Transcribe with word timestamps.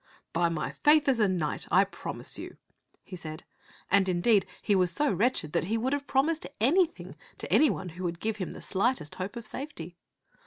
"By 0.33 0.49
my 0.49 0.71
faith 0.71 1.07
as 1.07 1.19
a 1.19 1.27
knight 1.27 1.67
I 1.69 1.83
promise 1.83 2.39
you," 2.39 2.57
he 3.03 3.15
said; 3.15 3.43
and, 3.91 4.09
indeed, 4.09 4.47
he 4.59 4.73
was 4.73 4.89
so 4.91 5.11
wretched 5.13 5.53
that 5.53 5.65
he 5.65 5.77
would 5.77 5.93
have 5.93 6.07
promised 6.07 6.47
anything 6.59 7.15
to 7.37 7.53
any 7.53 7.69
one 7.69 7.89
who 7.89 8.03
would 8.05 8.19
give 8.19 8.37
him 8.37 8.53
the 8.53 8.63
slightest 8.63 9.13
hope 9.13 9.35
of 9.35 9.45
safety. 9.45 9.97